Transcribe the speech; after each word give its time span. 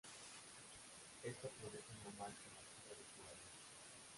Esto 1.21 1.47
produjo 1.59 1.85
una 2.01 2.17
marcha 2.17 2.47
masiva 2.57 2.97
de 2.97 3.05
jugadores. 3.15 3.53